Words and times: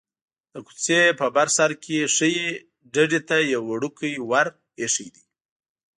د 0.51 0.55
کوڅې 0.65 1.01
په 1.19 1.25
بر 1.35 1.47
سر 1.57 1.71
کې 1.83 1.97
ښيي 2.15 2.47
ډډې 2.93 3.19
ته 3.29 3.37
یو 3.53 3.61
وړوکی 3.71 4.13
ور 4.29 4.47
ایښی 4.81 5.07
دی. 5.15 5.23